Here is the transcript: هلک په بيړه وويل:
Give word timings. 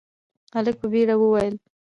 هلک 0.55 0.75
په 0.81 0.87
بيړه 0.91 1.15
وويل: 1.17 1.55